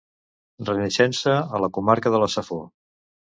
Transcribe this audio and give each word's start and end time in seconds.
Renaixença 0.69 1.35
a 1.57 1.61
la 1.65 1.69
Comarca 1.77 2.13
de 2.15 2.21
la 2.25 2.31
Safor. 2.37 2.65